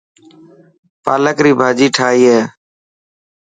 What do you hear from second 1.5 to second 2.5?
ڀاڄي ٺاهي هي.